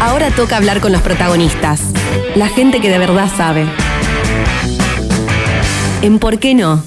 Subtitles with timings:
[0.00, 1.82] Ahora toca hablar con los protagonistas,
[2.34, 3.66] la gente que de verdad sabe.
[6.00, 6.82] En ¿Por qué no?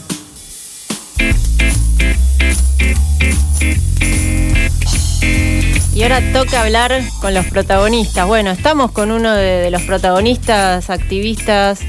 [5.93, 8.27] Y ahora toca hablar con los protagonistas.
[8.27, 11.81] Bueno, estamos con uno de, los protagonistas, activistas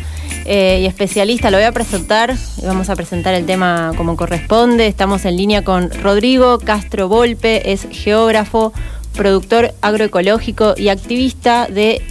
[0.44, 1.50] eh, y especialistas.
[1.50, 4.86] Lo voy a presentar y vamos a presentar el tema como corresponde.
[4.86, 8.74] Estamos en línea con Rodrigo Castro Volpe, es geógrafo,
[9.14, 12.02] productor agroecológico y activista de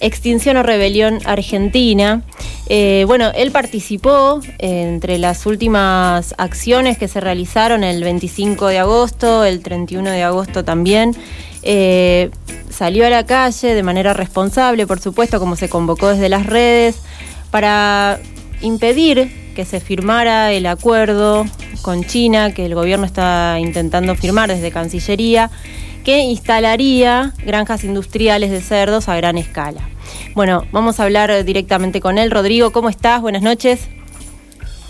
[0.00, 2.22] Extinción o Rebelión Argentina.
[2.68, 9.44] Eh, bueno, él participó entre las últimas acciones que se realizaron el 25 de agosto,
[9.44, 11.16] el 31 de agosto también.
[11.62, 12.30] Eh,
[12.70, 16.98] salió a la calle de manera responsable, por supuesto, como se convocó desde las redes,
[17.50, 18.20] para
[18.60, 21.46] impedir que se firmara el acuerdo
[21.80, 25.50] con China que el gobierno está intentando firmar desde Cancillería
[26.06, 29.80] que instalaría granjas industriales de cerdos a gran escala.
[30.36, 32.30] Bueno, vamos a hablar directamente con él.
[32.30, 33.20] Rodrigo, ¿cómo estás?
[33.20, 33.88] Buenas noches.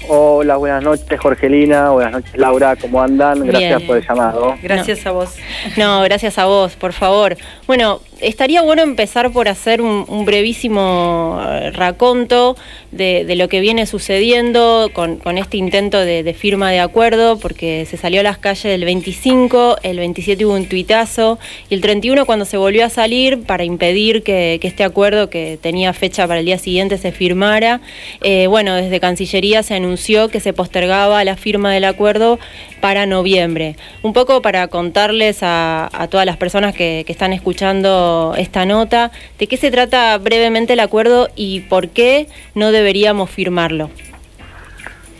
[0.08, 3.44] Hola, buenas noches Jorgelina, buenas noches Laura, ¿cómo andan?
[3.46, 4.54] Gracias por el llamado.
[4.62, 5.34] Gracias a vos.
[5.78, 7.34] No, gracias a vos, por favor.
[7.66, 12.56] Bueno, estaría bueno empezar por hacer un, brevísimo eh, raconto
[12.90, 18.20] de, lo que viene sucediendo con, este intento de, firma de acuerdo, porque se salió
[18.20, 22.56] a las calles el 25, el 27 hubo un tuitazo, y el 31 cuando se
[22.56, 26.98] volvió a salir para impedir que, este acuerdo, que tenía fecha para el día siguiente,
[26.98, 27.80] se firmara.
[28.22, 32.38] Eh, bueno, desde Cancillería se anunció que se postergaba la firma del acuerdo
[32.80, 33.76] para noviembre.
[34.02, 39.56] Un poco para contarles a, todas las personas que, están escuchando esta nota, de qué
[39.56, 43.90] se trata brevemente el acuerdo y por qué no deberíamos firmarlo.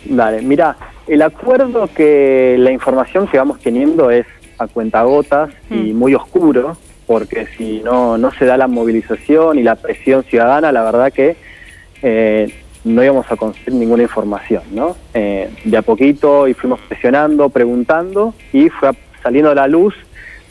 [0.05, 0.77] Dale, mira,
[1.07, 4.25] el acuerdo que la información que vamos teniendo es
[4.57, 5.97] a cuentagotas y mm.
[5.97, 10.83] muy oscuro, porque si no, no se da la movilización y la presión ciudadana, la
[10.83, 11.35] verdad que
[12.01, 12.53] eh,
[12.87, 14.95] no íbamos a conseguir ninguna información, ¿no?
[15.13, 19.93] Eh, de a poquito y fuimos presionando, preguntando y fue saliendo a la luz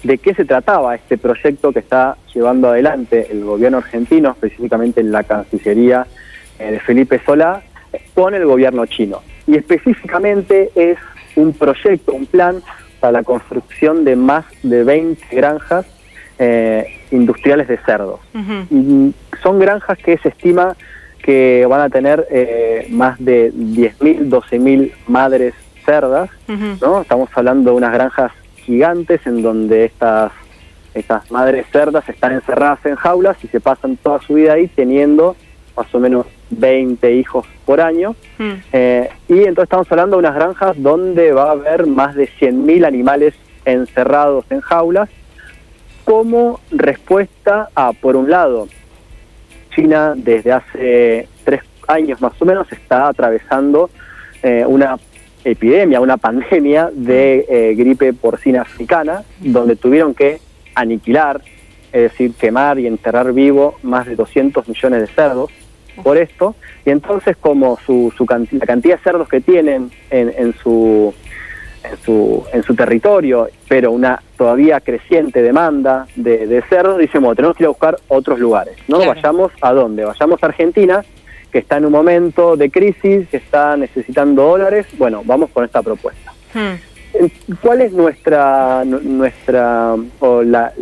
[0.03, 5.11] de qué se trataba este proyecto que está llevando adelante el gobierno argentino, específicamente en
[5.11, 6.07] la Cancillería
[6.59, 7.63] eh, de Felipe Solá,
[8.15, 9.23] con el gobierno chino.
[9.47, 10.99] Y específicamente es
[11.35, 12.63] un proyecto, un plan
[13.01, 15.87] para la construcción de más de 20 granjas
[16.39, 18.21] eh, industriales de cerdos.
[18.71, 20.77] y son granjas que se estima
[21.27, 25.55] que van a tener eh, más de 10.000, 12.000 madres
[25.85, 26.31] cerdas,
[26.81, 27.03] ¿no?
[27.03, 30.31] Estamos hablando de unas granjas gigantes en donde estas,
[30.95, 35.35] estas madres cerdas están encerradas en jaulas y se pasan toda su vida ahí teniendo
[35.77, 38.15] más o menos 20 hijos por año.
[38.73, 42.87] Eh, y entonces estamos hablando de unas granjas donde va a haber más de 100.000
[42.87, 43.35] animales
[43.65, 45.09] encerrados en jaulas
[46.05, 48.69] como respuesta a, por un lado,
[49.77, 53.91] China desde hace tres años más o menos está atravesando
[54.43, 54.99] eh, una
[55.45, 60.41] epidemia, una pandemia de eh, gripe porcina africana, donde tuvieron que
[60.75, 61.41] aniquilar,
[61.93, 65.51] es decir, quemar y enterrar vivo más de 200 millones de cerdos
[66.03, 70.53] por esto, y entonces como su, su la cantidad de cerdos que tienen en, en
[70.55, 71.15] su
[71.91, 77.35] en su, en su territorio, pero una todavía creciente demanda de, de cerdos, dicen, bueno,
[77.37, 78.99] tenemos que ir a buscar otros lugares, ¿no?
[78.99, 80.05] Vayamos a dónde?
[80.05, 81.05] Vayamos a Argentina,
[81.51, 85.83] que está en un momento de crisis, que está necesitando dólares, bueno, vamos con esta
[85.83, 86.33] propuesta.
[86.55, 86.75] Hmm.
[87.63, 90.73] ¿Cuál es nuestra, nuestra o las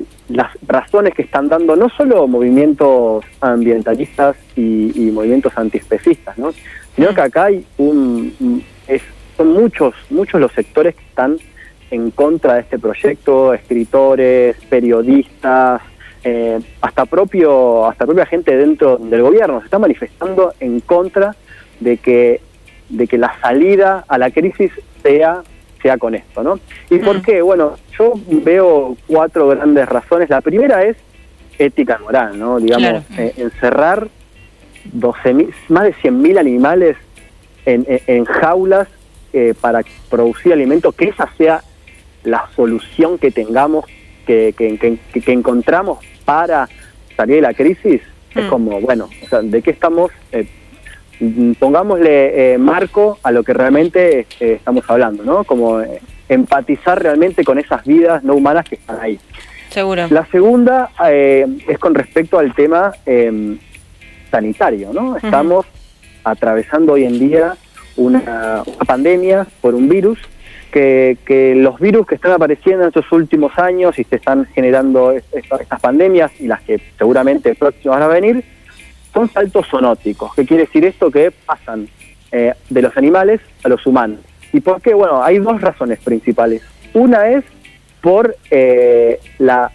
[0.66, 6.52] razones que están dando no solo movimientos ambientalistas y, movimientos antiespecistas, ¿no?
[6.96, 7.14] sino hmm.
[7.14, 9.02] que acá hay un, es
[9.36, 11.38] son muchos, muchos los sectores que están
[11.90, 15.82] en contra de este proyecto, escritores, periodistas,
[16.24, 21.36] eh, hasta propio, hasta propia gente dentro del gobierno se está manifestando en contra
[21.80, 22.40] de que,
[22.88, 24.72] de que la salida a la crisis
[25.02, 25.42] sea,
[25.82, 26.58] sea con esto, ¿no?
[26.90, 27.42] ¿Y por qué?
[27.42, 30.30] Bueno, yo veo cuatro grandes razones.
[30.30, 30.96] La primera es
[31.58, 32.58] ética moral, ¿no?
[32.58, 34.08] Digamos, eh, encerrar
[34.84, 36.96] 12 más de 100.000 animales
[37.66, 38.88] en, en jaulas
[39.36, 41.60] eh, para producir alimentos, que esa sea
[42.22, 43.84] la solución que tengamos,
[44.24, 46.68] que, que, encontramos para
[47.16, 48.00] salir de la crisis,
[48.32, 48.48] es mm.
[48.48, 49.08] como, bueno,
[49.42, 50.12] ¿de qué estamos?
[50.30, 50.46] Eh,
[51.58, 55.42] pongámosle eh, marco a lo que realmente estamos hablando, ¿no?
[55.42, 55.82] Como
[56.28, 59.18] empatizar realmente con esas vidas no humanas que están ahí.
[59.70, 60.06] Seguro.
[60.10, 63.58] La segunda es con respecto al tema em,
[64.30, 65.16] sanitario, ¿no?
[65.16, 65.66] Estamos
[66.22, 67.56] atravesando hoy en día
[67.96, 70.18] una, pandemia por un virus
[70.70, 75.80] que, los virus que están apareciendo en estos últimos años y se están generando estas
[75.80, 78.44] pandemias y las que seguramente próximas van a venir,
[79.12, 80.34] son saltos zoonóticos.
[80.34, 81.10] ¿Qué quiere decir esto?
[81.10, 81.88] Que pasan
[82.32, 84.18] eh, de los animales a los humanos.
[84.52, 84.94] ¿Y por qué?
[84.94, 86.62] Bueno, hay dos razones principales.
[86.92, 87.44] Una es
[88.00, 89.70] por eh, la,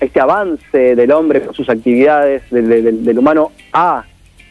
[0.00, 4.04] este avance del hombre con sus actividades, del, humano a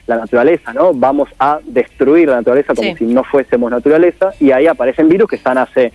[0.07, 0.93] la naturaleza, ¿no?
[0.93, 5.37] Vamos a destruir la naturaleza como si no fuésemos naturaleza y ahí aparecen virus que
[5.37, 5.93] están hace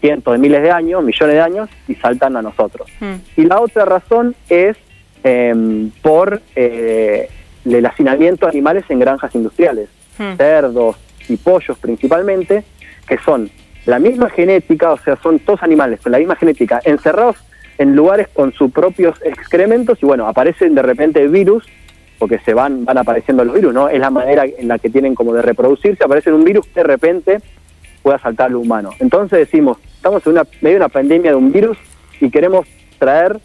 [0.00, 2.88] cientos de miles de años, millones de años y saltan a nosotros.
[3.00, 3.16] Hmm.
[3.36, 4.76] Y la otra razón es
[5.24, 7.28] em, por eh,
[7.64, 9.88] el hacinamiento de animales en granjas industriales,
[10.18, 10.36] hmm.
[10.36, 10.96] cerdos
[11.28, 12.64] y pollos principalmente,
[13.06, 13.50] que son
[13.84, 17.36] la misma genética, o sea, son todos animales con la misma genética, encerrados
[17.78, 21.64] en lugares con sus propios excrementos y bueno, aparecen de repente virus,
[22.18, 23.88] porque se van, van apareciendo los virus, ¿no?
[23.88, 26.84] Es la manera en la que tienen como de reproducirse, aparece un virus que de
[26.84, 27.38] repente
[28.02, 28.90] pueda saltar al humano.
[28.98, 31.76] Entonces decimos, estamos en una, medio de una pandemia de un virus
[32.20, 32.66] y queremos
[32.98, 33.38] traer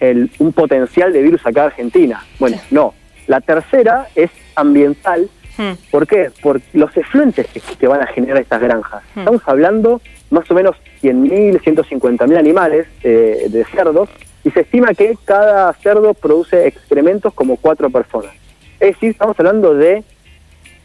[0.00, 2.24] el, un potencial de virus acá a Argentina.
[2.38, 2.94] Bueno, no.
[3.26, 5.72] La tercera es ambiental, Hmm.
[5.90, 6.30] ¿Por qué?
[6.42, 7.46] Por los efluentes
[7.78, 9.02] que, van a generar estas granjas.
[9.14, 9.20] Hmm.
[9.20, 14.08] Estamos hablando más o menos 100.000, 150.000 animales eh, de cerdos
[14.44, 18.32] y se estima que cada cerdo produce excrementos como cuatro personas.
[18.80, 20.02] Es decir, estamos hablando de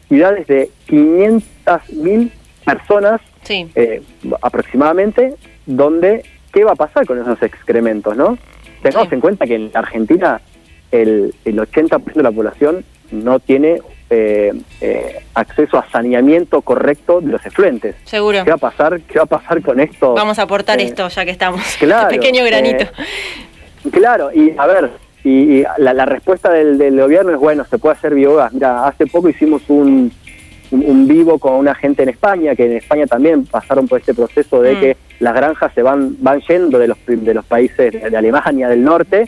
[0.08, 2.32] ciudades de 500.000
[2.64, 4.02] personas eh,
[4.42, 5.34] aproximadamente,
[5.66, 8.16] donde ¿qué va a pasar con esos excrementos?
[8.16, 8.38] no
[8.82, 10.40] Tengamos en cuenta que en Argentina
[10.92, 17.32] el, el 80% de la población no tiene eh, eh, acceso a saneamiento correcto de
[17.32, 17.96] los efluentes.
[18.06, 18.44] Seguro.
[18.46, 19.02] ¿Qué va a pasar?
[19.02, 20.14] ¿Qué va a pasar con esto?
[20.14, 21.62] Vamos a aportar eh, esto ya que estamos.
[21.80, 22.10] Claro.
[22.10, 22.86] pequeño granito.
[23.92, 24.90] Claro, y a ver,
[25.24, 28.54] y, la, respuesta del, gobierno es bueno, se puede hacer biogás.
[28.54, 30.12] Mira, hace poco hicimos un,
[30.72, 34.62] un, vivo con una gente en España, que en España también pasaron por este proceso
[34.62, 34.80] de mm.
[34.80, 38.84] que las granjas se van van yendo de los de los países de Alemania del
[38.84, 39.28] norte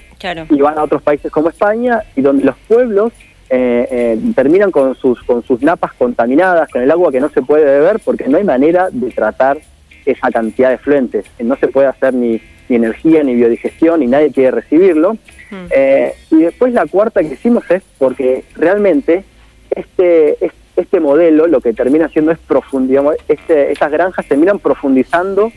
[0.50, 3.12] y van a otros países como España y donde los pueblos
[3.52, 7.42] eh, eh, terminan con sus, con sus napas contaminadas, con el agua que no se
[7.42, 9.57] puede beber porque no hay manera de tratar
[10.06, 11.25] esa cantidad de fluentes.
[11.40, 15.13] No se puede hacer ni, ni energía, ni biodigestión, y nadie quiere recibirlo.
[15.51, 15.66] Hmm.
[15.71, 19.24] Eh, y después la cuarta que hicimos es porque realmente
[19.71, 20.38] este,
[20.75, 25.51] este modelo lo que termina haciendo es profundizar, este, estas granjas terminan profundizando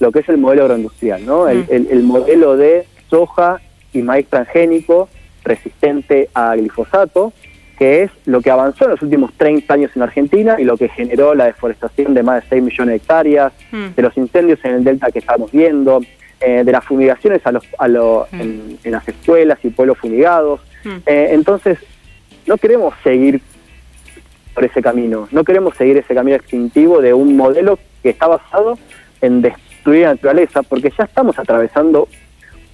[0.00, 1.48] lo que es el modelo agroindustrial, ¿no?
[1.48, 1.86] el, hmm.
[1.90, 3.60] el modelo de soja
[3.92, 5.08] y maíz transgénico,
[5.42, 7.32] resistente a glifosato,
[7.78, 10.88] que es lo que avanzó en los últimos 30 años en Argentina y lo que
[10.88, 13.94] generó la deforestación de más de 6 millones de hectáreas, hmm.
[13.96, 16.00] de los incendios en el delta que estamos viendo,
[16.40, 18.78] eh, de las fumigaciones a los, a hmm.
[18.84, 20.60] en, las escuelas y pueblos fumigados.
[20.84, 20.98] Hmm.
[21.04, 21.78] Eh, entonces,
[22.46, 23.40] no queremos seguir
[24.54, 28.78] por ese camino, no queremos seguir ese camino extintivo de un modelo que está basado
[29.20, 32.08] en destruir la naturaleza, porque ya estamos atravesando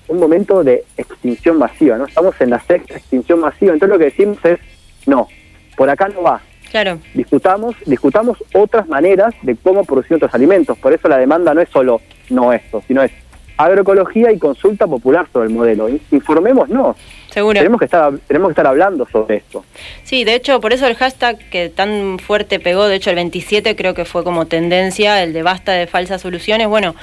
[0.09, 2.07] un momento de extinción masiva, ¿no?
[2.07, 4.59] Estamos en la sexta extinción masiva, entonces lo que decimos es,
[5.07, 5.29] no,
[5.77, 6.41] por acá no va.
[6.71, 6.99] Claro.
[7.15, 11.69] Discutamos, discutamos otras maneras de cómo producir otros alimentos, por eso la demanda no es
[11.69, 12.01] solo
[12.31, 13.13] no esto, sino es
[13.57, 15.89] agroecología y consulta popular sobre el modelo.
[16.11, 16.97] Informémonos.
[17.31, 17.59] Seguro.
[17.59, 19.65] Tenemos que, estar, tenemos que estar hablando sobre esto.
[20.05, 23.75] Sí, de hecho, por eso el hashtag que tan fuerte pegó, de hecho el 27
[23.75, 26.69] creo que fue como tendencia, el de basta de falsas soluciones.
[26.69, 26.95] Bueno,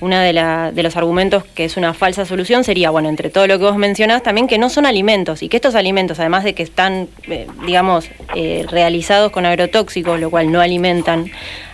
[0.00, 0.32] uno de,
[0.72, 3.76] de, los argumentos que es una falsa solución sería, bueno, entre todo lo que vos
[3.76, 7.46] mencionás, también que no son alimentos y que estos alimentos, además de que están, eh,
[7.66, 11.30] digamos, eh, realizados con agrotóxicos, lo cual no alimentan,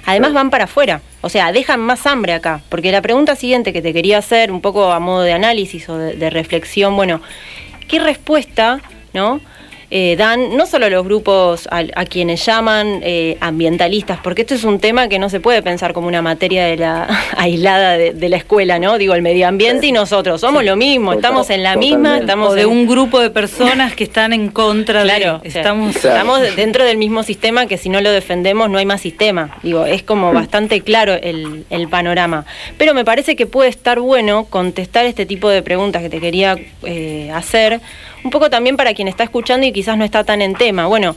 [0.07, 2.61] además van para afuera, o sea, dejan más hambre acá.
[2.69, 5.97] Porque la pregunta siguiente que te quería hacer, un poco a modo de análisis o
[5.97, 7.21] de reflexión, bueno,
[7.89, 8.81] ¿qué respuesta,
[9.13, 9.41] ¿no?
[9.93, 14.79] Eh, dan no solo los grupos a, quienes llaman eh, ambientalistas, porque esto es un
[14.79, 18.79] tema que no se puede pensar como una materia de la, aislada de, la escuela,
[18.79, 18.99] ¿no?
[18.99, 22.67] Digo, el medio ambiente y nosotros somos lo mismo, estamos en la misma, estamos de
[22.67, 27.67] un grupo de personas que están en contra claro, estamos, estamos dentro del mismo sistema
[27.67, 29.59] que si no lo defendemos no hay más sistema.
[29.63, 32.45] Digo, es como bastante claro el, panorama.
[32.79, 36.57] Pero me parece que puede estar bueno contestar este tipo de preguntas que te quería
[36.85, 37.81] eh, hacer
[38.25, 40.87] un poco también para quien está escuchando y quizás no está tan en tema.
[40.87, 41.17] Bueno,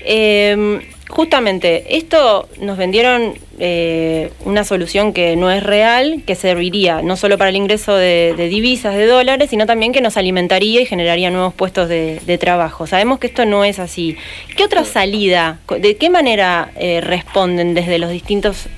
[0.00, 0.80] eh,
[1.10, 7.36] justamente esto nos vendieron eh, una solución que no es real, que serviría no solo
[7.36, 11.52] para el ingreso de, divisas, de dólares, sino también que nos alimentaría y generaría nuevos
[11.52, 12.86] puestos de, trabajo.
[12.86, 14.16] Sabemos que esto no es así.
[14.56, 18.68] ¿Qué otra salida, de qué manera eh, responden desde los distintos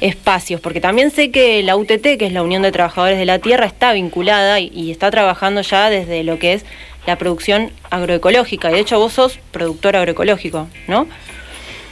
[0.00, 0.60] espacios?
[0.60, 3.66] Porque también sé que la UTT, que es la Unión de Trabajadores de la Tierra,
[3.66, 6.64] está vinculada y está trabajando ya desde lo que es
[7.06, 8.70] la producción agroecológica.
[8.70, 11.06] Y de hecho vos sos productor agroecológico, ¿no?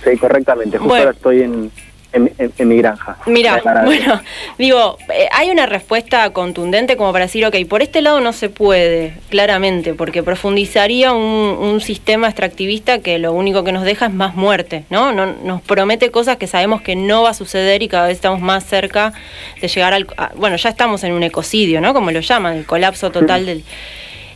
[0.05, 0.79] Sí, correctamente.
[0.79, 1.71] Justo ahora estoy en,
[2.12, 3.19] en, mi granja.
[3.27, 4.23] Mira, bueno,
[4.59, 8.49] digo, eh, hay una respuesta contundente como para decir, ok, por este lado no se
[8.49, 14.35] puede, claramente, porque profundizaría un, sistema extractivista que lo único que nos deja es más
[14.35, 15.12] muerte, ¿no?
[15.12, 18.65] Nos promete cosas que sabemos que no va a suceder y cada vez estamos más
[18.65, 19.12] cerca
[19.61, 20.07] de llegar al...
[20.35, 21.95] bueno, ya estamos en un ecocidio, ¿no?
[21.95, 23.65] Como lo llaman, el colapso total del,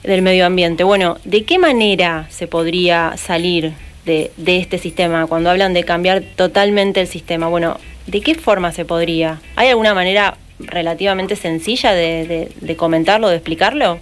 [0.03, 0.85] del medio ambiente.
[0.85, 7.01] Bueno, ¿de qué manera se podría salir de, este sistema, cuando hablan de cambiar totalmente
[7.01, 7.49] el sistema.
[7.49, 9.41] Bueno, ¿de qué forma se podría?
[9.57, 13.99] ¿Hay alguna manera relativamente sencilla de, comentarlo, de explicarlo?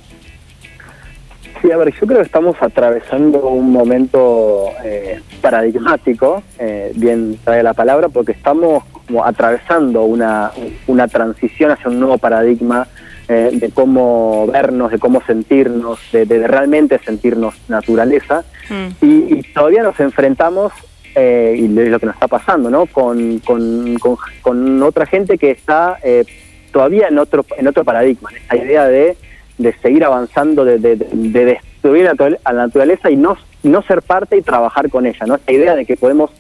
[1.61, 7.63] Sí, a ver, yo creo que estamos atravesando un momento eh, paradigmático, eh, bien trae
[7.63, 10.53] la palabra, porque estamos como atravesando una,
[10.87, 12.87] una transición hacia un nuevo paradigma
[13.33, 18.43] eh, de cómo vernos, de cómo sentirnos, de, realmente sentirnos naturaleza.
[18.69, 19.05] Mm.
[19.07, 20.73] Y, todavía nos enfrentamos,
[21.15, 22.87] eh, y es lo que nos está pasando, ¿no?
[22.87, 26.25] Con, con, otra gente que está eh,
[26.73, 29.17] todavía en otro, en otro paradigma, esta idea de,
[29.59, 34.43] de seguir avanzando, de, de, destruir a la naturaleza y no, no ser parte y
[34.43, 35.37] trabajar con ella, ¿no?
[35.37, 36.33] Esta idea de que podemos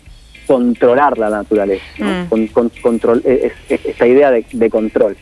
[0.45, 2.47] controlar la naturaleza, mm.
[2.53, 5.17] con, control, esa idea de control.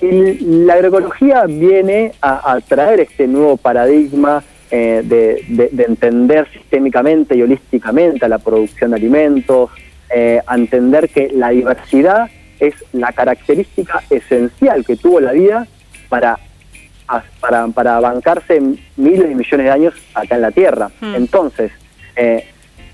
[0.00, 8.24] Y la agroecología viene a, traer este nuevo paradigma eh, de, entender sistémicamente y holísticamente
[8.24, 9.70] a la producción de alimentos,
[10.14, 12.28] eh, a entender que la diversidad
[12.60, 15.66] es la característica esencial que tuvo la vida
[16.08, 16.38] para,
[17.40, 18.60] para, para bancarse
[18.96, 20.90] miles y millones de años acá en la Tierra.
[21.00, 21.14] Hmm.
[21.14, 21.72] Entonces,
[22.16, 22.44] eh,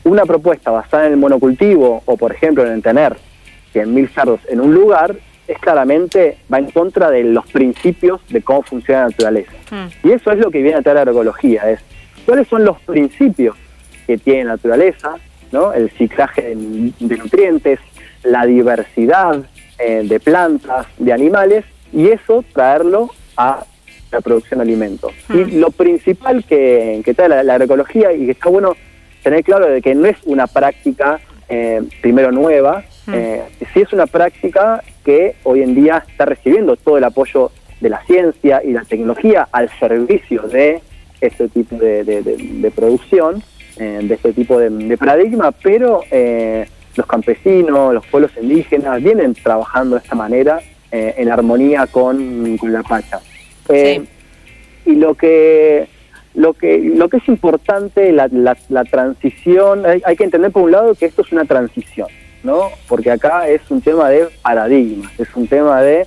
[0.04, 3.16] una propuesta basada en el monocultivo o, por ejemplo, en tener
[3.72, 8.62] 100.000 cerdos en un lugar es claramente, va en contra de los principios de cómo
[8.62, 9.52] funciona la naturaleza.
[9.70, 9.86] Hmm.
[10.06, 11.80] Y eso es lo que viene a traer la agroecología, es
[12.24, 13.56] cuáles son los principios
[14.06, 15.16] que tiene la naturaleza,
[15.50, 15.72] ¿no?
[15.72, 17.80] el ciclaje de, nutrientes,
[18.22, 19.44] la diversidad
[19.78, 23.64] eh, de plantas, de animales, y eso traerlo a
[24.10, 25.12] la producción de alimentos.
[25.28, 25.60] Y hmm.
[25.60, 28.76] lo principal que, trae la, agroecología, y que está bueno
[29.22, 33.14] tener claro de que no es una práctica eh, primero nueva, hmm.
[33.14, 33.42] eh,
[33.72, 38.02] sí es una práctica que hoy en día está recibiendo todo el apoyo de la
[38.04, 40.80] ciencia y la tecnología al servicio de
[41.20, 43.42] este tipo de, producción,
[43.76, 46.66] eh, de este tipo de, paradigma, pero eh,
[46.96, 53.20] los campesinos, los pueblos indígenas vienen trabajando de esta manera en armonía con, la Pacha.
[54.84, 55.88] Y lo que
[56.34, 60.94] lo que lo que es importante la, la, transición hay, que entender por un lado
[60.94, 62.08] que esto es una transición
[62.42, 62.70] ¿no?
[62.88, 66.06] Porque acá es un tema de paradigma, es un tema de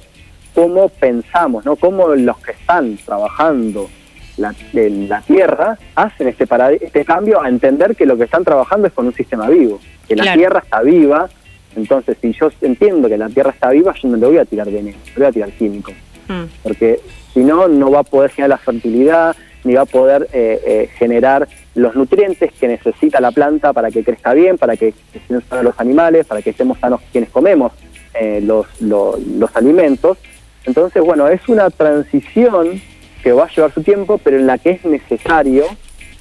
[0.54, 1.76] cómo pensamos, ¿no?
[1.76, 3.90] Cómo los que están trabajando
[4.38, 6.48] la, en la Tierra hacen este,
[6.82, 10.16] este cambio a entender que lo que están trabajando es con un sistema vivo, que
[10.16, 11.30] la Tierra está viva,
[11.76, 14.68] entonces si yo entiendo que la Tierra está viva, yo no le voy a tirar
[14.68, 15.92] veneno, le voy a tirar químico,
[16.28, 16.44] mm.
[16.64, 17.00] porque
[17.34, 20.90] si no, no va a poder generar la fertilidad, ni va a poder eh, eh,
[20.98, 25.66] generar los nutrientes que necesita la planta para que crezca bien, para que estén sanos
[25.66, 27.74] los animales, para que estemos sanos quienes comemos
[28.14, 30.18] eh, los, los, alimentos.
[30.66, 32.82] Entonces, bueno, es una transición
[33.24, 35.66] que va a llevar su tiempo, pero en la que es necesario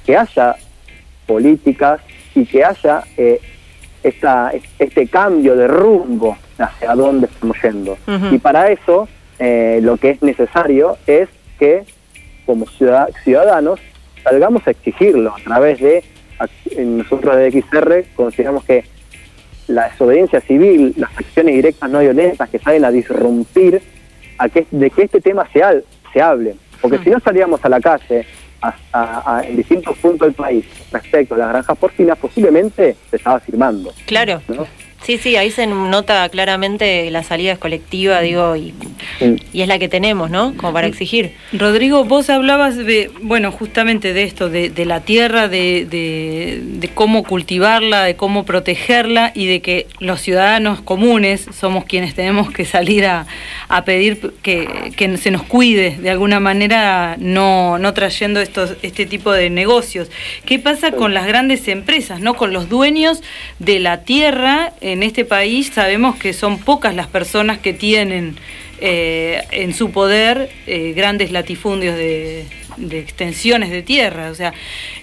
[0.05, 0.55] que haya
[1.27, 2.01] políticas
[2.33, 3.03] y que haya
[4.03, 7.97] esta, este cambio de rumbo hacia dónde estamos yendo.
[8.31, 9.07] Y para eso
[9.39, 11.85] lo que es necesario es que
[12.45, 13.79] como ciudadanos
[14.23, 16.03] salgamos a exigirlo a través de,
[16.77, 18.83] nosotros de XR consideramos que
[19.67, 23.81] la desobediencia civil, las acciones directas no violentas que salen a disrumpir,
[24.37, 25.61] a que, de que este tema se,
[26.13, 26.55] se hable.
[26.81, 28.25] Porque si no salíamos a la calle
[29.43, 33.93] en distintos puntos del país respecto a las granjas porcinas, posiblemente se estaba firmando.
[34.05, 34.41] Claro.
[35.05, 38.73] Sí, sí, ahí se nota claramente la salida es colectiva, digo, y,
[39.53, 40.57] y es la que tenemos, ¿no?
[40.57, 41.33] Como para exigir.
[41.53, 48.03] Rodrigo, vos hablabas de, bueno, justamente de esto, de, la tierra, de, de, cómo cultivarla,
[48.03, 53.27] de cómo protegerla y de que los ciudadanos comunes somos quienes tenemos que salir a,
[53.67, 59.05] a pedir que, que, se nos cuide de alguna manera, no, no trayendo estos, este
[59.05, 60.09] tipo de negocios.
[60.45, 62.33] ¿Qué pasa con las grandes empresas, no?
[62.33, 63.21] Con los dueños
[63.59, 68.35] de la tierra en este país sabemos que son pocas las personas que tienen
[68.79, 72.45] eh, en su poder eh, grandes latifundios de,
[72.91, 74.31] extensiones de tierra.
[74.31, 74.53] O sea,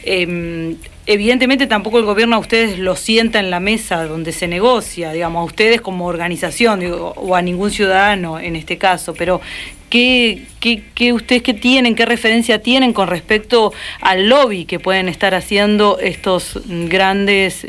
[0.02, 5.12] em, evidentemente tampoco el gobierno a ustedes lo sienta en la mesa donde se negocia,
[5.12, 9.42] digamos, a ustedes como organización o a ningún ciudadano en este caso, pero
[9.90, 15.34] ¿qué, qué, ustedes qué tienen, qué referencia tienen con respecto al lobby que pueden estar
[15.34, 17.66] haciendo estos grandes...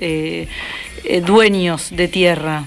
[1.04, 2.66] Eh, dueños de tierra?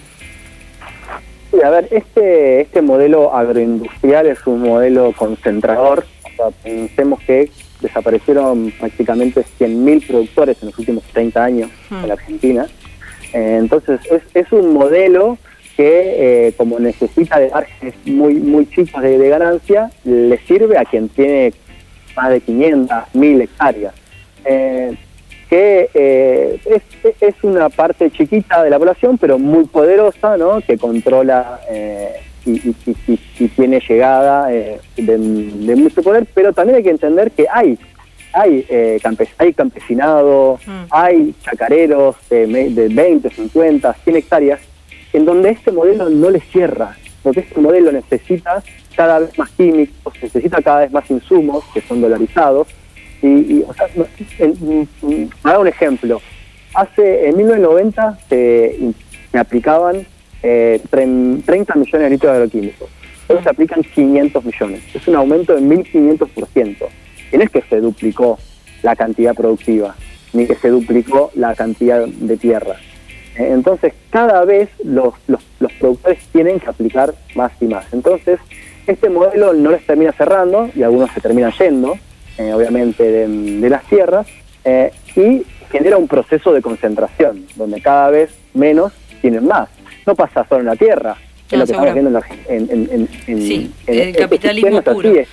[1.50, 6.04] Sí, a ver, este, este modelo agroindustrial es un modelo concentrador.
[6.24, 7.50] O sea, pensemos que
[7.80, 11.96] desaparecieron prácticamente 100.000 productores en los últimos 30 años Hmm.
[12.02, 12.66] en la Argentina.
[13.32, 15.38] Eh, entonces, es, es un modelo
[15.76, 20.84] que, eh, como necesita de márgenes muy, muy chicos de, de ganancia, le sirve a
[20.84, 21.52] quien tiene
[22.16, 23.94] más de 500, 1000 hectáreas.
[24.44, 24.96] Eh,
[25.48, 26.82] que eh, es,
[27.20, 30.60] es una parte chiquita de la población, pero muy poderosa, ¿no?
[30.60, 32.12] Que controla eh,
[32.44, 36.82] y, y- y- y- y tiene llegada eh, de, de mucho poder, pero también hay
[36.82, 37.78] que entender que hay
[38.32, 38.66] hay
[39.02, 40.84] campes- hay campesinado, Mm.
[40.90, 44.60] hay chacareros de, de 20, 50, 100 hectáreas,
[45.14, 48.62] en donde este modelo no les cierra, porque este modelo necesita
[48.94, 52.68] cada vez más químicos, necesita cada vez más insumos que son dolarizados,
[53.22, 53.86] y, y, o sea,
[55.44, 56.20] dar un ejemplo,
[56.74, 58.92] hace en 1990 se,
[59.32, 60.06] se aplicaban
[60.42, 62.88] eh, tren- 30 millones de litros de agroquímicos.
[63.28, 64.82] Hoy se aplican 500 millones.
[64.94, 66.76] Es un aumento de 1.500%.
[67.32, 68.38] Y no es que se duplicó
[68.82, 69.96] la cantidad productiva,
[70.32, 72.76] ni que se duplicó la cantidad de tierra.
[73.36, 77.84] Eh, Entonces, cada vez los, los, los productores tienen que aplicar más y más.
[77.92, 78.38] Entonces,
[78.86, 81.98] este modelo no les termina cerrando y algunos se terminan yendo,
[82.38, 84.26] eh, obviamente, de, de las tierras,
[84.64, 89.68] eh, y genera un proceso de concentración, donde cada vez menos tienen más.
[90.06, 91.16] No pasa solo en la tierra,
[91.50, 91.88] es lo que seguro.
[91.88, 95.08] estamos viendo en, en, en, Sí, el en- capitalismo es así, puro.
[95.14, 95.28] es-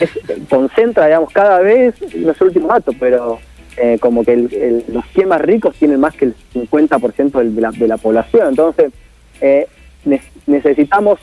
[0.00, 3.38] es- concentra, digamos, cada vez, no es el último dato, pero
[3.76, 7.54] eh, como que el- el- los 100 más ricos tienen más que el 50% del-
[7.54, 8.48] de la, de la población.
[8.48, 8.92] Entonces,
[9.40, 9.68] eh,
[10.04, 11.18] ne- necesitamos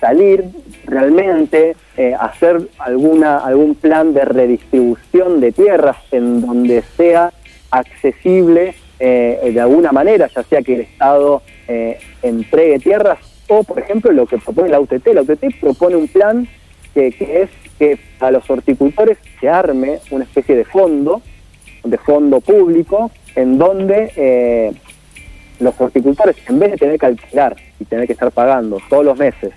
[0.00, 0.44] salir
[0.86, 7.32] realmente, eh, hacer alguna algún plan de redistribución de tierras en donde sea
[7.70, 13.78] accesible eh, de alguna manera, ya sea que el Estado eh, entregue tierras o, por
[13.78, 15.06] ejemplo, lo que propone la UTT.
[15.12, 16.48] La UTT propone un plan
[16.94, 21.20] que, que es que a los horticultores se arme una especie de fondo,
[21.84, 24.72] de fondo público, en donde
[25.60, 29.16] los horticultores, en vez de tener que alquilar y tener que estar pagando todos los
[29.16, 29.52] meses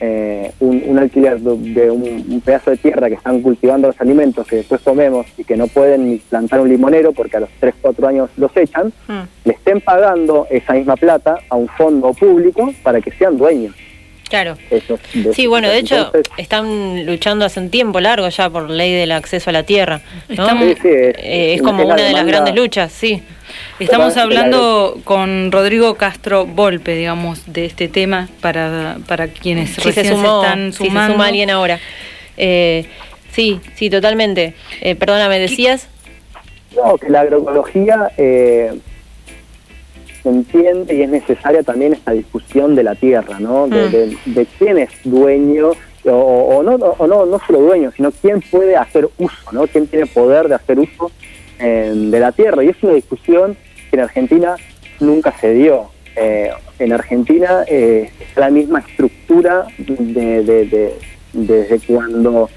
[0.00, 4.00] eh, un, un alquiler de, de un, un pedazo de tierra que están cultivando los
[4.00, 7.50] alimentos que después comemos y que no pueden ni plantar un limonero porque a los
[7.60, 9.22] 3, 4 años los echan, Mm.
[9.44, 13.74] le estén pagando esa misma plata a un fondo público para que sean dueños.
[14.28, 14.56] Claro.
[15.14, 18.92] de Sí, bueno, de hecho, entonces, están luchando hace un tiempo largo ya por ley
[18.94, 20.02] del acceso a la tierra.
[20.28, 20.34] ¿no?
[20.34, 23.22] Estamos- Sí, sí, es- Eh, es es como una de las grandes luchas, sí.
[23.78, 30.04] Estamos hablando con Rodrigo Castro Volpe, digamos, de este tema para, para quienes Si se,
[30.08, 31.14] sumó, están si se sumando.
[31.14, 31.78] suma alguien ahora.
[32.36, 32.86] Eh,
[33.32, 34.54] sí, sí, totalmente.
[34.80, 35.88] Eh, perdona, ¿me decías?
[36.76, 38.72] No, que la agroecología eh,
[40.22, 43.68] se entiende y es necesaria también esta discusión de la tierra, ¿no?
[43.68, 43.90] De, Mm.
[43.90, 45.70] de- de quién es dueño,
[46.04, 49.66] o, o no, o no, no solo dueño, sino quién puede hacer uso, ¿no?
[49.66, 51.10] Quién tiene poder de hacer uso
[51.58, 52.62] eh, de la tierra.
[52.64, 53.56] Y es una discusión
[53.90, 54.56] que en Argentina
[55.00, 55.90] nunca se dio.
[56.16, 60.94] Eh, en Argentina eh, está la misma estructura de, de- de-
[61.32, 62.48] desde cuando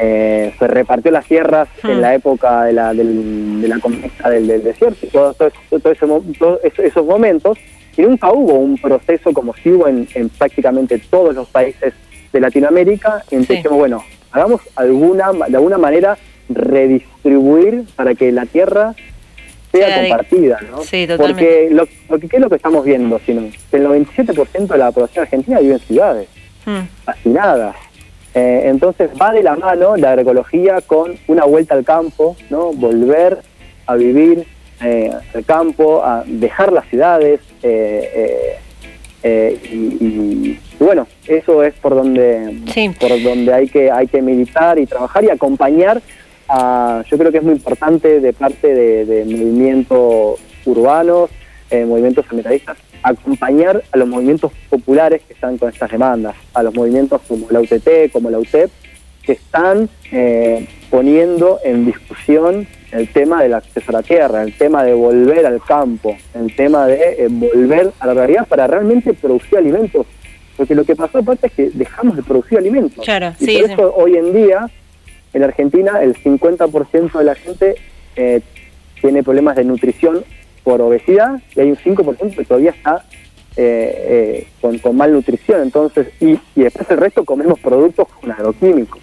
[0.00, 1.90] eh, se repartió las tierras Hmm.
[1.90, 5.50] en la época de la, del- de la conquista del, del desierto, y todo, todo-
[5.82, 7.58] todos esos, momentos,
[7.96, 11.94] y nunca hubo un proceso como si hubo en, en prácticamente todos los países
[12.32, 13.60] de Latinoamérica, en Sí.
[13.70, 16.16] bueno, hagamos alguna, de alguna manera
[16.48, 18.94] redistribuir para que la tierra
[19.72, 20.82] sea compartida, ¿no?
[20.82, 21.18] Sí, totalmente.
[21.44, 23.20] Porque lo, lo que, ¿qué es lo que estamos viendo?
[23.26, 26.28] Sino que el 97% de la población argentina vive en ciudades
[26.66, 26.80] Mm.
[27.06, 27.76] hacinadas.
[28.34, 32.72] Eh, entonces va de la mano la agroecología con una vuelta al campo, ¿no?
[32.72, 33.38] Volver
[33.86, 34.44] a vivir
[34.84, 37.40] eh, al campo, a dejar las ciudades.
[37.62, 38.56] eh, eh,
[39.24, 42.90] eh, y, y- y bueno, eso es por donde Sí.
[43.00, 46.00] por donde hay que hay que militar y trabajar y acompañar.
[46.48, 51.30] A, yo creo que es muy importante de parte de, de movimientos urbanos,
[51.70, 56.74] eh, movimientos ambientalistas, acompañar a los movimientos populares que están con estas demandas, a los
[56.74, 58.70] movimientos como la UTT, como la UTEP,
[59.22, 64.82] que están eh, poniendo en discusión el tema del acceso a la tierra, el tema
[64.82, 69.58] de volver al campo, el tema de eh, volver a la realidad para realmente producir
[69.58, 70.06] alimentos.
[70.56, 73.04] Porque lo que pasó aparte es que dejamos de producir alimentos.
[73.04, 73.72] Claro, y sí, por sí.
[73.74, 74.70] eso hoy en día,
[75.38, 77.76] en Argentina, el 50% de la gente
[78.16, 78.40] eh,
[79.00, 80.24] tiene problemas de nutrición
[80.64, 83.04] por obesidad y hay un 5% que todavía está
[83.58, 85.62] eh, eh, con, con malnutrición.
[85.62, 89.00] Entonces, y, y después el resto comemos productos con agroquímicos.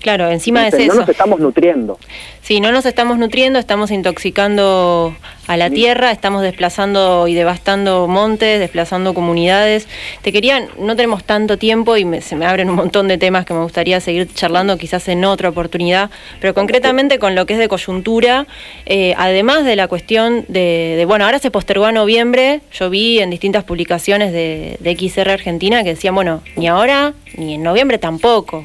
[0.00, 0.94] Claro, encima de eso.
[0.94, 1.98] No nos estamos nutriendo.
[2.40, 5.14] Sí, no nos estamos nutriendo, estamos intoxicando
[5.48, 9.86] a la tierra, estamos desplazando y devastando montes, desplazando comunidades.
[10.22, 13.52] Te quería, no tenemos tanto tiempo y se me abren un montón de temas que
[13.52, 17.68] me gustaría seguir charlando quizás en otra oportunidad, pero concretamente con lo que es de
[17.68, 18.46] coyuntura,
[18.86, 23.28] eh, además de la cuestión de, bueno, ahora se postergó a noviembre, yo vi en
[23.28, 28.64] distintas publicaciones de, de XR Argentina que decían, bueno, ni ahora ni en noviembre tampoco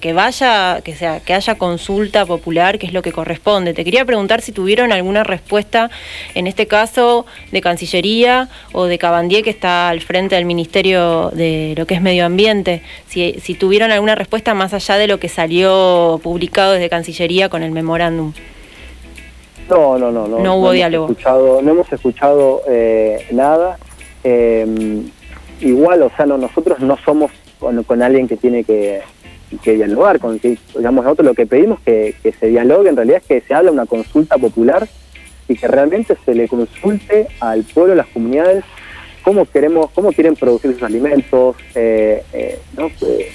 [0.00, 3.72] que, vaya, que sea, que haya consulta popular, que es lo que corresponde.
[3.72, 5.90] Te quería preguntar si tuvieron alguna respuesta,
[6.34, 11.74] en este caso, de Cancillería o de Cabandier, que está al frente del Ministerio de
[11.78, 15.30] lo que es Medio Ambiente, si, si tuvieron alguna respuesta más allá de lo que
[15.30, 18.34] salió publicado desde Cancillería con el memorándum.
[19.70, 20.38] No, no, no, no.
[20.38, 21.14] No hubo diálogo.
[21.62, 23.78] no hemos escuchado eh, nada.
[24.24, 25.02] Eh,
[25.60, 29.02] igual, o sea, no, nosotros no somos con alguien que tiene que,
[29.62, 33.18] que dialogar, con que, digamos, nosotros lo que pedimos que, que se dialogue en realidad
[33.18, 34.88] es que se habla una consulta popular
[35.48, 38.64] y que realmente se le consulte al pueblo, a las comunidades,
[39.22, 43.32] cómo queremos, cómo quieren producir sus alimentos, eh, eh, eh,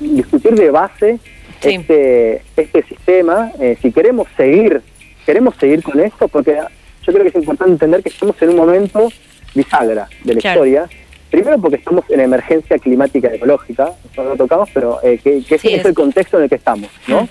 [0.00, 1.18] discutir de base
[1.62, 4.82] este, este sistema, si queremos seguir,
[5.24, 6.56] queremos seguir con esto, porque
[7.04, 9.08] yo creo que es importante entender que estamos en un momento
[9.56, 10.88] bisagra de la historia
[11.30, 15.56] Primero porque estamos en emergencia climática y ecológica, no lo tocamos, pero eh, que, que
[15.56, 17.22] ese es el contexto en el que estamos, ¿no?
[17.22, 17.28] Mm.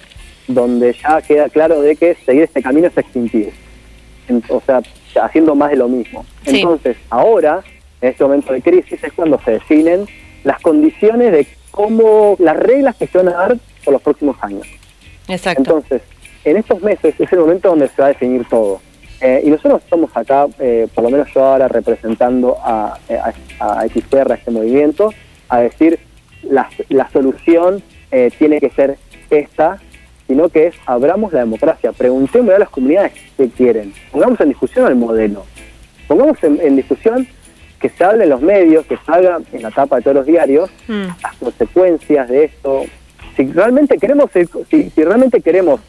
[0.48, 3.52] Donde ya queda claro de que seguir este camino es extintivo.
[4.50, 4.82] o sea,
[5.24, 6.26] haciendo más de lo mismo.
[6.46, 7.64] Entonces, ahora,
[8.02, 10.06] en este momento de crisis, es cuando se definen
[10.44, 14.68] las condiciones de cómo, las reglas que se van a dar por los próximos años.
[15.28, 15.62] Exacto.
[15.62, 16.02] Entonces,
[16.44, 18.82] en estos meses es el momento donde se va a definir todo.
[19.22, 22.98] Eh, y nosotros estamos acá, eh, por lo menos yo ahora representando a,
[23.60, 25.14] a, a XPR, a este movimiento,
[25.50, 26.00] a decir
[26.44, 28.98] la, la solución eh, tiene que ser
[29.30, 29.80] esta,
[30.28, 34.88] sino que es abramos la democracia, preguntémosle a las comunidades qué quieren, pongamos en discusión
[34.88, 35.46] el modelo,
[36.08, 37.28] pongamos en, discusión
[37.80, 40.70] que se hable en los medios, que salga en la tapa de todos los diarios
[40.88, 41.08] mm.
[41.22, 42.84] las consecuencias de esto.
[43.36, 44.32] Si realmente queremos,
[44.70, 45.82] si, si realmente queremos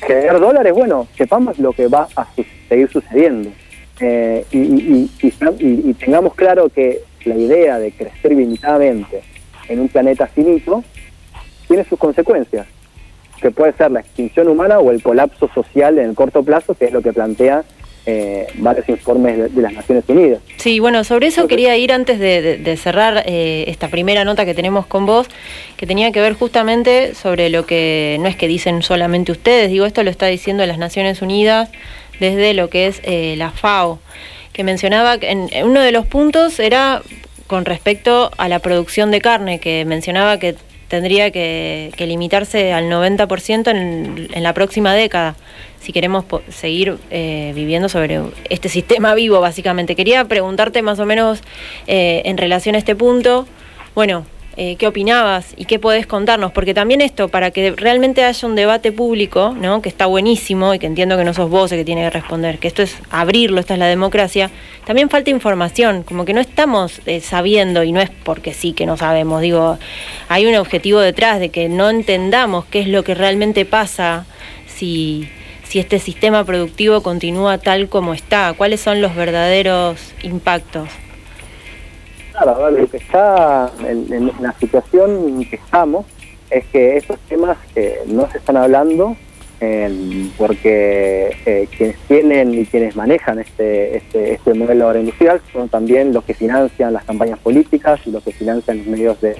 [0.00, 2.26] generar dólares, bueno, sepamos lo que va a
[2.68, 3.50] seguir sucediendo.
[4.00, 9.22] Eh, y, tengamos claro que la idea de crecer ilimitadamente
[9.68, 10.82] en un planeta finito
[11.68, 12.66] tiene sus consecuencias,
[13.40, 16.86] que puede ser la extinción humana o el colapso social en el corto plazo, que
[16.86, 17.64] es lo que plantea
[18.06, 20.40] eh, varios informes de, las Naciones Unidas.
[20.56, 24.86] Sí, bueno, sobre eso quería ir antes de, cerrar eh, esta primera nota que tenemos
[24.86, 25.26] con vos,
[25.76, 29.84] que tenía que ver justamente sobre lo que no es que dicen solamente ustedes, digo,
[29.84, 31.70] esto lo está diciendo las Naciones Unidas
[32.20, 33.98] desde lo que es eh, la FAO,
[34.52, 37.02] que mencionaba que en, uno de los puntos era
[37.46, 40.54] con respecto a la producción de carne, que mencionaba que
[40.88, 45.36] tendría que, limitarse al 90% en, en la próxima década
[45.80, 49.96] si queremos seguir eh, viviendo sobre este sistema vivo, básicamente.
[49.96, 51.40] Quería preguntarte más o menos
[51.86, 53.46] eh, en relación a este punto,
[53.94, 58.46] bueno, eh, qué opinabas y qué podés contarnos, porque también esto, para que realmente haya
[58.46, 59.80] un debate público, ¿no?
[59.80, 62.58] que está buenísimo y que entiendo que no sos vos el que tiene que responder,
[62.58, 64.50] que esto es abrirlo, esta es la democracia,
[64.84, 68.98] también falta información, como que no estamos sabiendo, y no es porque sí que no
[68.98, 69.78] sabemos, digo,
[70.28, 74.26] hay un objetivo detrás de que no entendamos qué es lo que realmente pasa
[74.66, 75.28] si
[75.70, 78.52] si este sistema productivo continúa tal como está?
[78.54, 80.88] ¿Cuáles son los verdaderos impactos?
[82.32, 86.06] Claro, lo que está en, la situación en que estamos
[86.50, 89.16] es que estos temas eh, no se están hablando
[90.38, 96.24] porque eh, quienes tienen y quienes manejan este, este, este modelo agroindustrial son también los
[96.24, 99.36] que financian las campañas políticas y los que financian los medios de,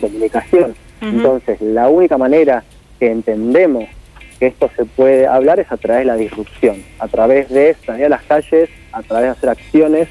[0.00, 0.74] comunicación.
[1.00, 2.62] Entonces, la única manera
[2.98, 3.84] que entendemos
[4.44, 8.04] que esto se puede hablar es a través de la disrupción, a través de salir
[8.04, 10.08] a las calles, a través de hacer acciones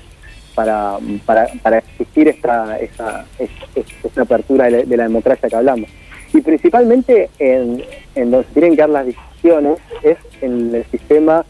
[0.56, 5.88] para, para, para exigir esta, esta, esta, apertura de la, democracia que hablamos.
[6.34, 7.84] Y principalmente en,
[8.16, 11.46] en, donde se tienen que dar las discusiones es en el sistema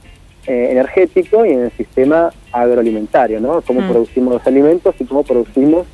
[0.46, 3.62] eh, energético y en el sistema agroalimentario, ¿no?
[3.62, 3.90] Cómo mm.
[3.90, 5.88] producimos los alimentos y cómo producimos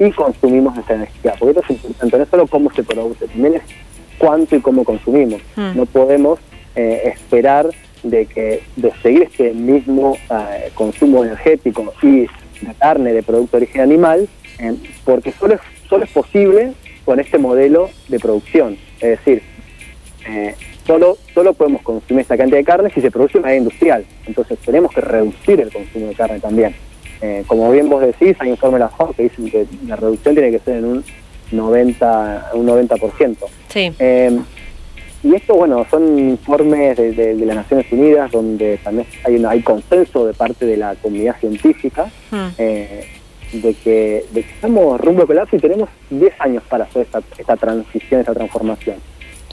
[0.00, 1.34] y consumimos esa energía.
[1.38, 3.62] Porque esto es importante, no es solo cómo se produce, también es
[4.22, 5.40] cuánto y cómo consumimos.
[5.56, 5.76] Hmm.
[5.76, 6.38] No podemos
[6.76, 7.68] eh, esperar
[8.04, 13.64] de que de seguir este mismo eh, consumo energético y de carne de producto de
[13.64, 14.28] origen animal,
[15.04, 16.72] porque solo es, solo es posible
[17.04, 18.78] con este modelo de producción.
[19.00, 19.42] Es decir,
[20.28, 20.54] eh,
[20.86, 24.04] solo, solo podemos consumir esta cantidad de carne si se produce de manera industrial.
[24.24, 26.76] Entonces tenemos que reducir el consumo de carne también.
[27.48, 30.52] como bien vos decís, hay informes de la FAO que dicen que la reducción tiene
[30.52, 31.04] que ser en un
[31.52, 33.36] 90, un 90%.
[33.68, 33.92] Sí.
[33.98, 34.44] Em,
[35.24, 40.26] y esto, bueno, son informes de, las Naciones Unidas donde también hay, una, hay consenso
[40.26, 42.48] de parte de la comunidad científica hmm.
[42.58, 43.06] eh,
[43.52, 47.22] de, que, de, que, estamos rumbo al colapso y tenemos 10 años para hacer esta,
[47.38, 48.96] esta transición, esta transformación.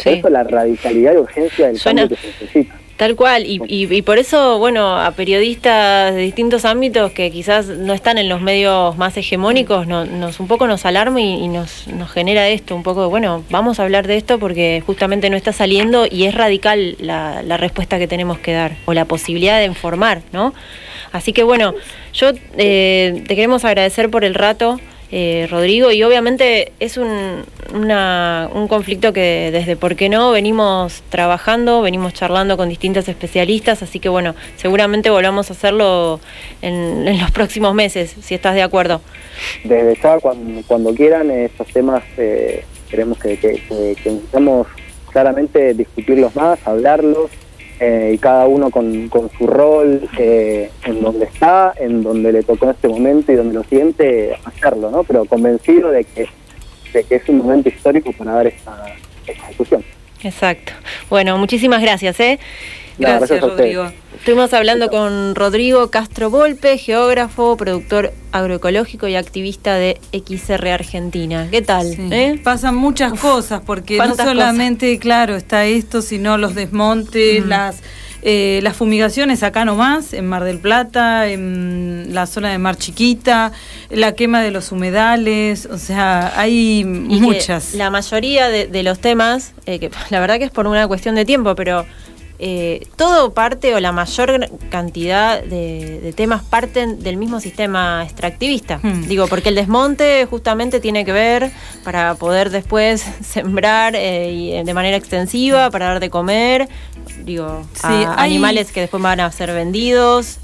[0.04, 2.79] Por eso la radicalidad y urgencia del cambio que se necesita.
[3.00, 7.94] Tal cual, y, y, por eso, bueno, a periodistas de distintos ámbitos que quizás no
[7.94, 12.50] están en los medios más hegemónicos, nos un poco nos alarma y, nos, nos, genera
[12.50, 16.26] esto, un poco, bueno, vamos a hablar de esto porque justamente no está saliendo y
[16.26, 20.54] es radical la, la respuesta que tenemos que dar, o la posibilidad de informar, ¿no?
[21.14, 21.76] Así que bueno,
[22.14, 24.78] yo eh, te queremos agradecer por el rato.
[25.12, 27.44] Eh, Rodrigo, y obviamente es un,
[27.74, 34.00] un conflicto que desde por qué no venimos trabajando, venimos charlando con distintos especialistas, así
[34.00, 36.20] que bueno, seguramente volvamos a hacerlo
[36.62, 39.02] en, los próximos meses, si estás de acuerdo.
[39.64, 44.68] Desde ya, cuando, quieran, estos temas eh, queremos que, que, que necesitamos
[45.12, 47.32] claramente discutirlos más, hablarlos,
[47.80, 52.70] eh, y cada uno con, su rol eh, en donde está, en donde le tocó
[52.70, 55.04] este momento y donde lo siente, hacerlo, ¿no?
[55.04, 56.28] Pero convencido de que,
[56.94, 58.86] de que es un momento histórico para dar esta,
[59.26, 59.84] esta discusión.
[60.22, 60.74] Exacto.
[61.10, 62.40] Bueno, muchísimas gracias, ¿eh?
[63.00, 63.92] Gracias, Rodrigo.
[64.20, 71.48] Estuvimos hablando con Rodrigo Castro Volpe, geógrafo, productor agroecológico y activista de XR Argentina.
[71.50, 71.88] ¿Qué tal?
[72.12, 72.40] ¿Eh?
[72.44, 77.78] Pasan muchas cosas, porque no solamente, claro, está esto, sino los desmontes, las...
[78.22, 83.54] Eh, las fumigaciones acá nomás, en Mar del Plata, en la zona de Mar Chiquita,
[83.90, 87.76] la quema de los humedales, o sea, hay muchas.
[87.76, 91.24] La mayoría de, los temas, eh, que la verdad que es por una cuestión de
[91.24, 91.86] tiempo, pero
[92.42, 98.80] eh, todo parte o la mayor cantidad de, temas parten del mismo sistema extractivista.
[98.82, 99.08] Hmm.
[99.08, 101.52] Digo, porque el desmonte justamente tiene que ver
[101.84, 106.70] para poder después sembrar eh, de manera extensiva, para dar de comer,
[107.26, 110.40] digo, a animales que después van a ser vendidos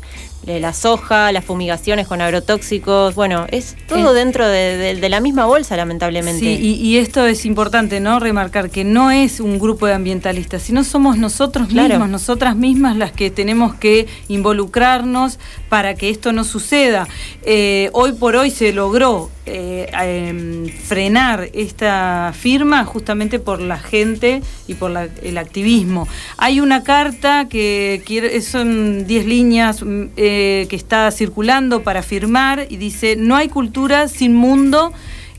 [0.46, 6.40] la soja, las fumigaciones con agrotóxicos, bueno, es todo dentro de, la misma bolsa, lamentablemente.
[6.40, 8.20] Sí, y, esto es importante, ¿no?
[8.20, 13.12] Remarcar que no es un grupo de ambientalistas, sino somos nosotros mismos, nosotras mismas las
[13.12, 17.08] que tenemos que involucrarnos para que esto no suceda.
[17.44, 24.42] Eh, hoy por hoy se logró eh, em, frenar esta firma justamente por la gente
[24.68, 26.08] y por el activismo.
[26.38, 32.78] Hay una carta que son 10 líneas mm, eh, que está circulando para firmar y
[32.78, 34.94] dice, no hay cultura sin mundo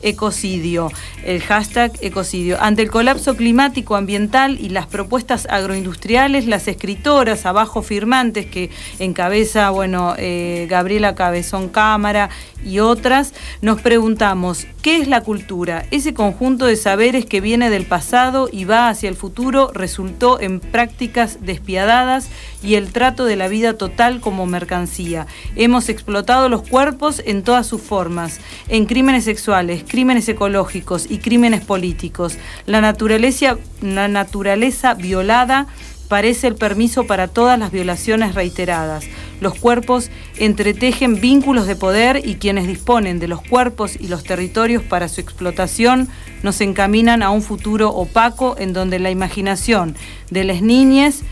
[0.07, 0.90] ecocidio,
[1.25, 2.57] el hashtag ecocidio.
[2.61, 9.71] Ante el colapso climático ambiental y las propuestas agroindustriales, las escritoras abajo firmantes que encabeza,
[9.71, 12.31] bueno, eh, Gabriela Cabezón Cámara
[12.64, 15.85] y otras, nos preguntamos, ¿qué es la cultura?
[15.90, 20.61] Ese conjunto de saberes que viene del pasado y va hacia el futuro resultó en
[20.61, 22.29] prácticas despiadadas
[22.62, 25.27] y el trato de la vida total como mercancía.
[25.57, 31.64] Hemos explotado los cuerpos en todas sus formas, en crímenes sexuales, crímenes ecológicos y crímenes
[31.64, 32.38] políticos.
[32.66, 35.66] La naturaleza, la naturaleza violada
[36.09, 39.05] parece el permiso para todas las violaciones reiteradas.
[39.40, 44.83] Los cuerpos entretejen vínculos de poder y quienes disponen de los cuerpos y los territorios
[44.83, 46.09] para su explotación
[46.42, 49.97] nos encaminan a un futuro opaco en donde la imaginación
[50.31, 51.23] de las niñas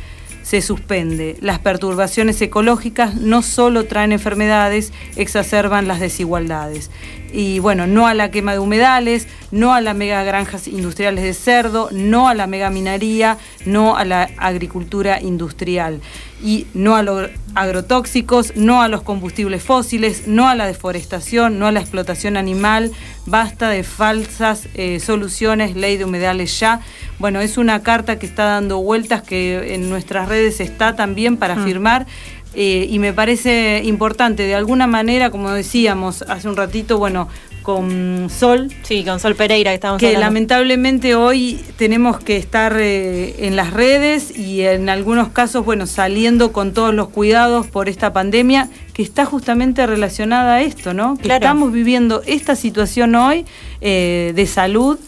[0.44, 1.36] se suspende.
[1.40, 6.90] Las perturbaciones ecológicas no solo traen enfermedades, exacerban las desigualdades.
[7.32, 11.34] Y bueno, no a la quema de humedales, no a las mega granjas industriales de
[11.34, 16.00] cerdo, no a la mega minería, no a la agricultura industrial
[16.44, 21.66] y no a los agrotóxicos, no a los combustibles fósiles, no a la deforestación, no
[21.66, 22.92] a la explotación animal,
[23.24, 26.80] basta de falsas eh, soluciones, ley de humedales ya.
[27.18, 31.56] Bueno, es una carta que está dando vueltas que en nuestras redes está también para
[31.56, 31.64] mm.
[31.64, 32.06] firmar.
[32.56, 37.28] Eh, y me parece importante, de alguna manera, como decíamos hace un ratito, bueno,
[37.64, 38.70] con Sol.
[38.82, 43.72] Sí, con Sol Pereira que estamos Que lamentablemente hoy tenemos que estar eh, en las
[43.72, 49.02] redes y en algunos casos, bueno, saliendo con todos los cuidados por esta pandemia que
[49.02, 51.16] está justamente relacionada a esto, ¿no?
[51.16, 53.46] Que estamos viviendo esta situación hoy
[53.80, 54.98] eh, de salud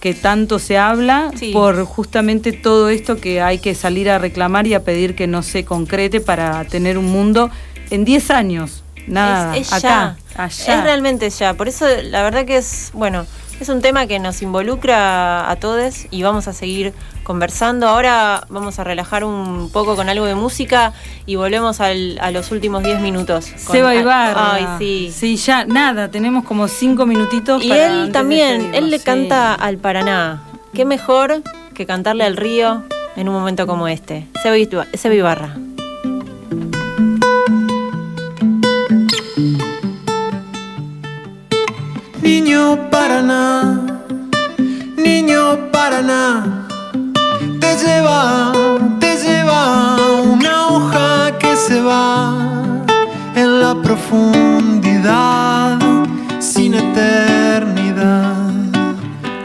[0.00, 4.74] que tanto se habla por justamente todo esto que hay que salir a reclamar y
[4.74, 7.50] a pedir que no se concrete para tener un mundo
[7.90, 8.82] en 10 años.
[9.06, 10.78] Nada, es, acá, allá.
[10.78, 11.54] Es realmente ya.
[11.54, 13.26] Por eso la verdad que es, bueno,
[13.60, 16.92] es un tema que nos involucra a todos y vamos a seguir
[17.22, 17.88] conversando.
[17.88, 20.92] Ahora vamos a relajar un poco con algo de música
[21.24, 21.94] y volvemos a
[22.30, 23.46] los últimos 10 minutos.
[23.56, 24.54] Seba Ibarra.
[24.54, 25.12] Ay, sí.
[25.14, 27.62] Sí, ya nada, tenemos como 5 minutitos.
[27.64, 30.42] Y él también, él le canta al Paraná.
[30.74, 31.42] Qué mejor
[31.74, 32.84] que cantarle al río
[33.16, 34.26] en un momento como este.
[34.42, 35.56] Seba Ibarra.
[42.26, 43.86] Niño Paraná,
[44.96, 46.66] niño Paraná,
[47.60, 48.52] te lleva,
[48.98, 49.94] te lleva
[50.34, 52.34] una hoja que se va
[53.36, 55.78] en la profundidad
[56.40, 58.34] sin eternidad.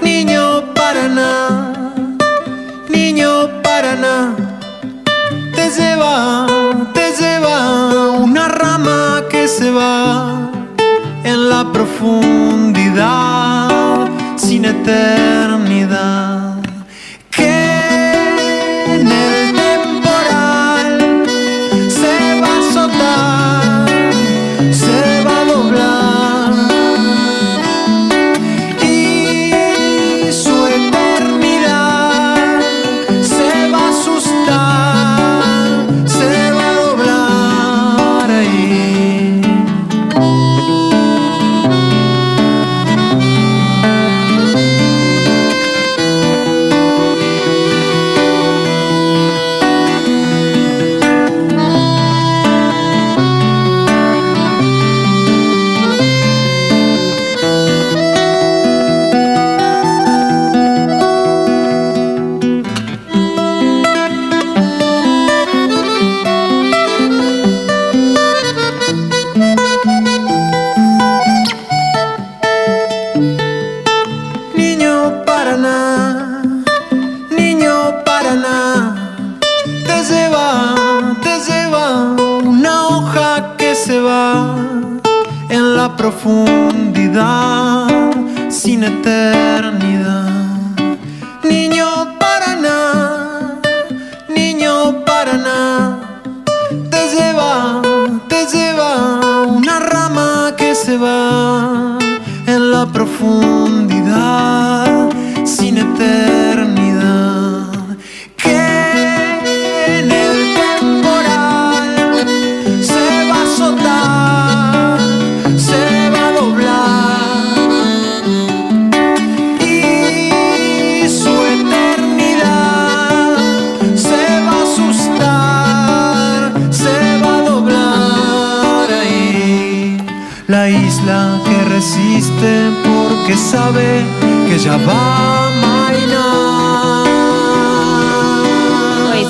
[0.01, 1.73] Niño Paraná,
[2.89, 4.35] niño Paraná,
[5.55, 6.47] te lleva,
[6.95, 10.49] te lleva una rama que se va
[11.23, 12.70] en la profundidad
[14.35, 15.40] sin eternidad.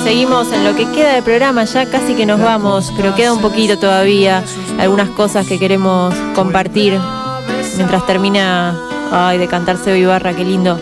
[0.02, 3.40] Seguimos en lo que queda del programa, ya casi que nos vamos, pero queda un
[3.40, 4.42] poquito todavía,
[4.78, 6.98] algunas cosas que queremos compartir
[7.76, 8.76] mientras termina
[9.12, 10.80] ay, de cantarse Ibarra, qué lindo.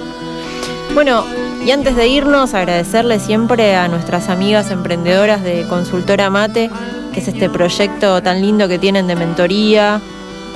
[0.94, 1.24] Bueno,
[1.64, 6.70] y antes de irnos, agradecerle siempre a nuestras amigas emprendedoras de Consultora Mate,
[7.12, 10.00] que es este proyecto tan lindo que tienen de mentoría,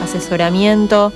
[0.03, 1.13] asesoramiento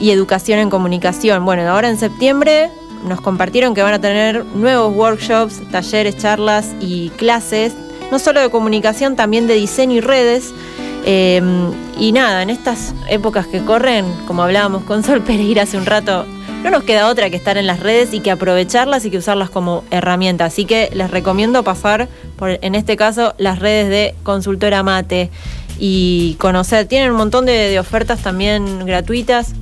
[0.00, 1.44] y educación en comunicación.
[1.44, 2.70] Bueno, ahora en septiembre
[3.04, 7.74] nos compartieron que van a tener nuevos workshops, talleres, charlas y clases,
[8.10, 10.52] no solo de comunicación, también de diseño y redes.
[11.06, 11.40] Eh,
[11.98, 16.26] y nada, en estas épocas que corren, como hablábamos con Sol Pereira hace un rato,
[16.62, 19.48] no nos queda otra que estar en las redes y que aprovecharlas y que usarlas
[19.48, 20.44] como herramienta.
[20.44, 25.30] Así que les recomiendo pasar por, en este caso, las redes de Consultora Mate
[25.78, 26.86] y conocer.
[26.86, 29.54] Tienen un montón de ofertas también gratuitas,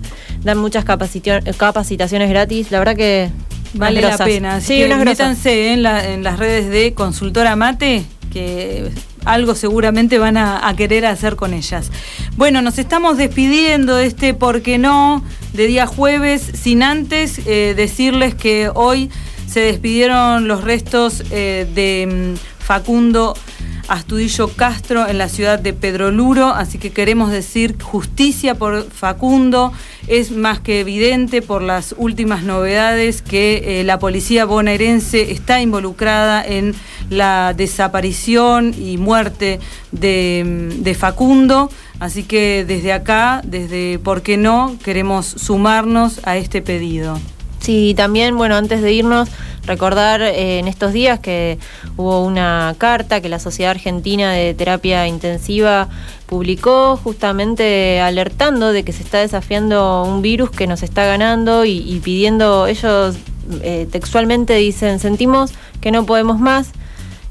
[0.42, 2.70] dan muchas capacitio- capacitaciones gratis.
[2.70, 3.30] La verdad que
[3.74, 4.54] Vale la pena.
[4.56, 8.90] Así Sí, que métanse en, la- en las redes de Consultora Mate, que
[9.26, 11.90] algo seguramente van a, a querer hacer con ellas.
[12.36, 15.22] Bueno, nos estamos despidiendo de este ¿Por qué no?
[15.52, 19.10] de día jueves, sin antes eh, decirles que hoy
[19.46, 23.34] se despidieron los restos eh, de mm, Facundo
[23.88, 29.72] Astudillo Castro en la ciudad de Pedroluro, así que queremos decir justicia por Facundo.
[30.06, 36.44] Es más que evidente por las últimas novedades que eh, la policía bonaerense está involucrada
[36.44, 36.74] en
[37.08, 39.58] la desaparición y muerte
[39.90, 41.70] de, mm, de Facundo.
[41.98, 47.18] Así que desde acá, desde ¿Por qué no?, queremos sumarnos a este pedido.
[47.68, 49.28] Sí, también, bueno, antes de irnos,
[49.66, 51.58] recordar eh, en estos días que
[51.98, 55.90] hubo una carta que la Sociedad Argentina de Terapia Intensiva
[56.24, 61.80] publicó justamente alertando de que se está desafiando un virus que nos está ganando y,
[61.86, 63.16] y pidiendo, ellos
[63.60, 65.52] eh, textualmente dicen, sentimos
[65.82, 66.70] que no podemos más,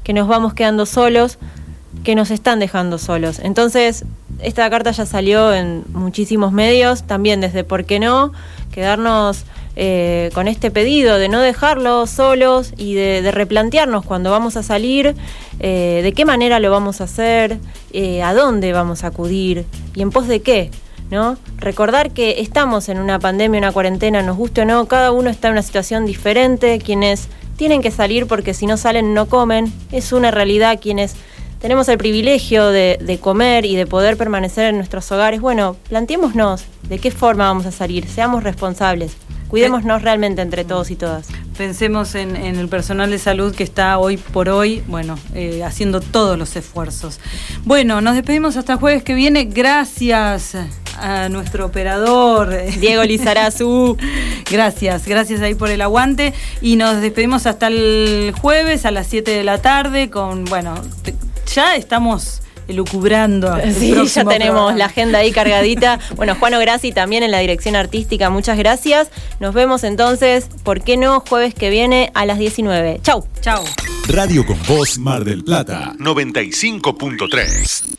[0.04, 1.38] que nos vamos quedando solos,
[2.04, 3.40] que nos están dejando solos.
[3.40, 4.04] Entonces,
[4.40, 8.32] esta carta ya salió en muchísimos medios, también desde ¿Por qué no?
[8.70, 9.44] Quedarnos
[9.80, 15.14] eh, con este pedido de no dejarlos solos y de, replantearnos cuando vamos a salir,
[15.60, 17.58] eh, de qué manera lo vamos a hacer,
[17.92, 20.72] eh, a dónde vamos a acudir y en pos de qué.
[21.12, 21.38] ¿No?
[21.58, 25.46] Recordar que estamos en una pandemia, una cuarentena, nos guste o no, cada uno está
[25.46, 30.12] en una situación diferente, quienes tienen que salir porque si no salen no comen, es
[30.12, 31.14] una realidad quienes
[31.60, 36.98] tenemos el privilegio de comer y de poder permanecer en nuestros hogares, bueno, planteémonos de
[36.98, 39.16] qué forma vamos a salir, seamos responsables,
[39.48, 41.28] cuidémonos realmente entre todos y todas.
[41.56, 46.00] Pensemos en, en el personal de salud que está hoy por hoy, bueno, eh, haciendo
[46.00, 47.18] todos los esfuerzos.
[47.64, 49.44] Bueno, nos despedimos hasta el jueves que viene.
[49.44, 50.56] Gracias
[51.00, 52.54] a nuestro operador.
[52.78, 53.96] Diego Lizarazu.
[54.50, 56.34] gracias, gracias ahí por el aguante.
[56.60, 60.74] Y nos despedimos hasta el jueves a las 7 de la tarde con, bueno,
[61.54, 63.56] ya estamos elucubrando.
[63.62, 64.76] el Sí, ya tenemos programa.
[64.76, 65.98] la agenda ahí cargadita.
[66.16, 69.08] Bueno, Juano Grassi también en la dirección artística, muchas gracias.
[69.40, 71.20] Nos vemos entonces, ¿por qué no?
[71.28, 73.00] Jueves que viene a las 19.
[73.02, 73.24] Chau.
[73.40, 73.62] Chau.
[74.08, 77.98] Radio con Voz Mar del Plata 95.3.